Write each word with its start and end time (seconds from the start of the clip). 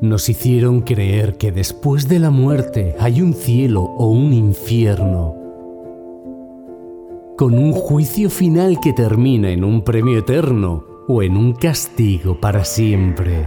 Nos 0.00 0.28
hicieron 0.28 0.80
creer 0.80 1.38
que 1.38 1.52
después 1.52 2.08
de 2.08 2.18
la 2.18 2.30
muerte 2.30 2.96
hay 2.98 3.22
un 3.22 3.32
cielo 3.32 3.82
o 3.82 4.08
un 4.08 4.32
infierno, 4.32 5.36
con 7.38 7.56
un 7.56 7.72
juicio 7.72 8.28
final 8.28 8.80
que 8.80 8.92
termina 8.92 9.50
en 9.50 9.62
un 9.62 9.82
premio 9.82 10.18
eterno 10.18 10.84
o 11.06 11.22
en 11.22 11.36
un 11.36 11.52
castigo 11.52 12.40
para 12.40 12.64
siempre. 12.64 13.46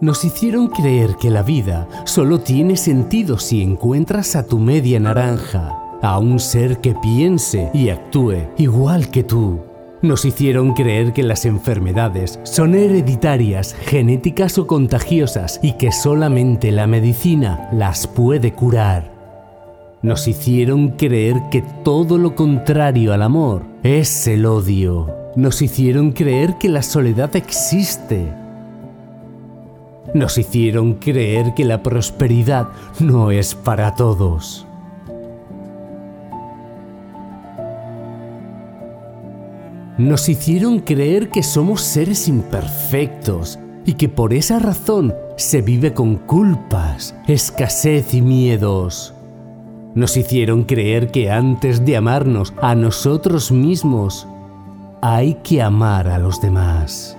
Nos 0.00 0.24
hicieron 0.24 0.66
creer 0.66 1.14
que 1.20 1.30
la 1.30 1.44
vida 1.44 1.88
solo 2.04 2.40
tiene 2.40 2.76
sentido 2.76 3.38
si 3.38 3.62
encuentras 3.62 4.34
a 4.34 4.44
tu 4.44 4.58
media 4.58 4.98
naranja, 4.98 5.98
a 6.02 6.18
un 6.18 6.40
ser 6.40 6.80
que 6.80 6.96
piense 6.96 7.70
y 7.72 7.90
actúe 7.90 8.48
igual 8.58 9.08
que 9.08 9.22
tú 9.22 9.69
nos 10.02 10.24
hicieron 10.24 10.72
creer 10.72 11.12
que 11.12 11.22
las 11.22 11.44
enfermedades 11.44 12.38
son 12.42 12.74
hereditarias, 12.74 13.74
genéticas 13.74 14.58
o 14.58 14.66
contagiosas 14.66 15.60
y 15.62 15.72
que 15.72 15.92
solamente 15.92 16.72
la 16.72 16.86
medicina 16.86 17.68
las 17.72 18.06
puede 18.06 18.52
curar. 18.52 19.12
Nos 20.02 20.26
hicieron 20.26 20.90
creer 20.90 21.36
que 21.50 21.62
todo 21.84 22.16
lo 22.16 22.34
contrario 22.34 23.12
al 23.12 23.22
amor 23.22 23.64
es 23.82 24.26
el 24.26 24.46
odio. 24.46 25.14
Nos 25.36 25.60
hicieron 25.60 26.12
creer 26.12 26.56
que 26.58 26.70
la 26.70 26.82
soledad 26.82 27.36
existe. 27.36 28.32
Nos 30.14 30.38
hicieron 30.38 30.94
creer 30.94 31.52
que 31.54 31.66
la 31.66 31.82
prosperidad 31.82 32.68
no 32.98 33.30
es 33.30 33.54
para 33.54 33.94
todos. 33.94 34.66
Nos 40.08 40.30
hicieron 40.30 40.80
creer 40.80 41.28
que 41.28 41.42
somos 41.42 41.82
seres 41.82 42.26
imperfectos 42.26 43.58
y 43.84 43.94
que 43.94 44.08
por 44.08 44.32
esa 44.32 44.58
razón 44.58 45.14
se 45.36 45.60
vive 45.60 45.92
con 45.92 46.16
culpas, 46.16 47.14
escasez 47.26 48.14
y 48.14 48.22
miedos. 48.22 49.14
Nos 49.94 50.16
hicieron 50.16 50.64
creer 50.64 51.10
que 51.10 51.30
antes 51.30 51.84
de 51.84 51.96
amarnos 51.96 52.54
a 52.62 52.74
nosotros 52.74 53.52
mismos, 53.52 54.26
hay 55.02 55.34
que 55.42 55.60
amar 55.60 56.08
a 56.08 56.18
los 56.18 56.40
demás. 56.40 57.16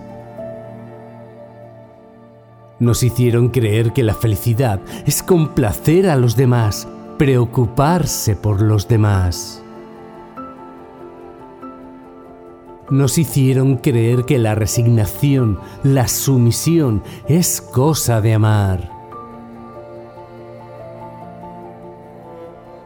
Nos 2.79 3.03
hicieron 3.03 3.49
creer 3.49 3.93
que 3.93 4.01
la 4.01 4.16
felicidad 4.16 4.79
es 5.05 5.21
complacer 5.21 6.09
a 6.09 6.16
los 6.16 6.35
demás, 6.35 6.88
preocuparse 7.19 8.35
por 8.35 8.61
los 8.61 8.88
demás. 8.88 9.60
Nos 12.92 13.17
hicieron 13.17 13.78
creer 13.78 14.25
que 14.25 14.38
la 14.38 14.53
resignación, 14.53 15.58
la 15.81 16.09
sumisión 16.09 17.02
es 17.28 17.61
cosa 17.61 18.20
de 18.20 18.34
amar. 18.34 18.92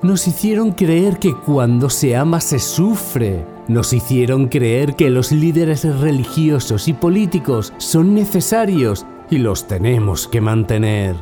Nos 0.04 0.28
hicieron 0.28 0.74
creer 0.74 1.18
que 1.18 1.34
cuando 1.34 1.90
se 1.90 2.16
ama 2.16 2.40
se 2.40 2.60
sufre. 2.60 3.44
Nos 3.68 3.94
hicieron 3.94 4.48
creer 4.48 4.96
que 4.96 5.10
los 5.10 5.32
líderes 5.32 5.84
religiosos 6.00 6.88
y 6.88 6.94
políticos 6.94 7.74
son 7.78 8.14
necesarios 8.14 9.08
y 9.32 9.40
los 9.40 9.68
tenemos 9.68 10.28
que 10.28 10.40
mantener. 10.40 11.16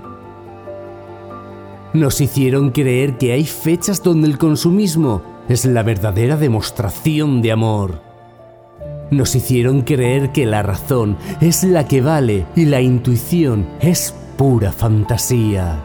Nos 1.94 2.20
hicieron 2.20 2.72
creer 2.72 3.17
que 3.17 3.31
hay 3.31 3.45
fechas 3.45 4.04
donde 4.04 4.28
el 4.28 4.38
consumismo 4.38 5.22
es 5.48 5.64
la 5.64 5.84
verdadera 5.84 6.36
demostración 6.36 7.42
de 7.42 7.54
amor 7.54 8.12
nos 9.11 9.35
hicieron 9.35 9.81
creer 9.81 10.31
que 10.31 10.45
la 10.45 10.63
razón 10.63 11.17
es 11.41 11.63
la 11.63 11.87
que 11.87 12.01
vale 12.01 12.45
y 12.55 12.65
la 12.65 12.81
intuición 12.81 13.67
es 13.79 14.13
pura 14.37 14.71
fantasía. 14.71 15.79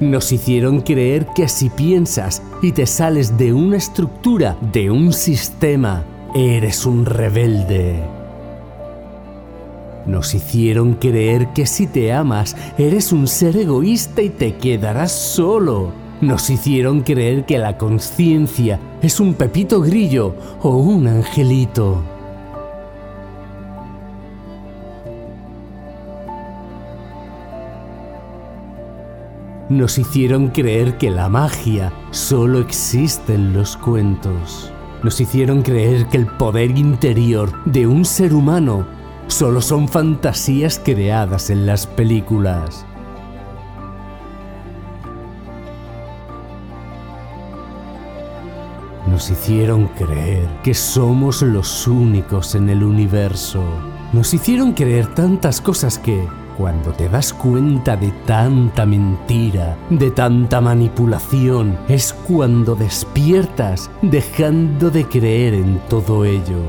Nos 0.00 0.30
hicieron 0.30 0.82
creer 0.82 1.26
que 1.34 1.48
si 1.48 1.70
piensas 1.70 2.42
y 2.60 2.72
te 2.72 2.86
sales 2.86 3.38
de 3.38 3.54
una 3.54 3.78
estructura, 3.78 4.56
de 4.72 4.90
un 4.90 5.12
sistema, 5.12 6.04
eres 6.34 6.84
un 6.84 7.06
rebelde. 7.06 8.04
Nos 10.04 10.34
hicieron 10.34 10.94
creer 10.94 11.48
que 11.54 11.66
si 11.66 11.86
te 11.86 12.12
amas, 12.12 12.56
eres 12.76 13.10
un 13.10 13.26
ser 13.26 13.56
egoísta 13.56 14.20
y 14.20 14.28
te 14.28 14.56
quedarás 14.56 15.12
solo. 15.12 15.92
Nos 16.22 16.48
hicieron 16.48 17.02
creer 17.02 17.44
que 17.44 17.58
la 17.58 17.76
conciencia 17.76 18.80
es 19.02 19.20
un 19.20 19.34
pepito 19.34 19.82
grillo 19.82 20.34
o 20.62 20.70
un 20.70 21.06
angelito. 21.06 22.02
Nos 29.68 29.98
hicieron 29.98 30.48
creer 30.48 30.96
que 30.96 31.10
la 31.10 31.28
magia 31.28 31.92
solo 32.12 32.60
existe 32.60 33.34
en 33.34 33.52
los 33.52 33.76
cuentos. 33.76 34.72
Nos 35.02 35.20
hicieron 35.20 35.60
creer 35.60 36.06
que 36.06 36.16
el 36.16 36.26
poder 36.26 36.78
interior 36.78 37.52
de 37.66 37.86
un 37.86 38.06
ser 38.06 38.32
humano 38.32 38.86
solo 39.26 39.60
son 39.60 39.86
fantasías 39.86 40.80
creadas 40.82 41.50
en 41.50 41.66
las 41.66 41.86
películas. 41.86 42.86
Nos 49.16 49.30
hicieron 49.30 49.86
creer 49.96 50.46
que 50.62 50.74
somos 50.74 51.40
los 51.40 51.88
únicos 51.88 52.54
en 52.54 52.68
el 52.68 52.84
universo. 52.84 53.62
Nos 54.12 54.34
hicieron 54.34 54.74
creer 54.74 55.06
tantas 55.14 55.62
cosas 55.62 55.98
que, 55.98 56.28
cuando 56.58 56.90
te 56.92 57.08
das 57.08 57.32
cuenta 57.32 57.96
de 57.96 58.12
tanta 58.26 58.84
mentira, 58.84 59.74
de 59.88 60.10
tanta 60.10 60.60
manipulación, 60.60 61.78
es 61.88 62.12
cuando 62.12 62.74
despiertas 62.74 63.90
dejando 64.02 64.90
de 64.90 65.06
creer 65.06 65.54
en 65.54 65.78
todo 65.88 66.26
ello. 66.26 66.60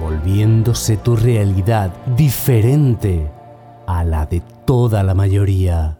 Volviéndose 0.00 0.96
tu 0.96 1.16
realidad 1.16 1.92
diferente 2.16 3.28
a 3.88 4.04
la 4.04 4.26
de 4.26 4.44
toda 4.64 5.02
la 5.02 5.14
mayoría. 5.14 5.98